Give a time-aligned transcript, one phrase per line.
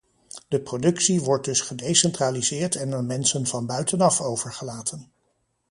[0.47, 5.11] De productie wordt dus gedecentraliseerd en aan mensen van buitenaf overgelaten.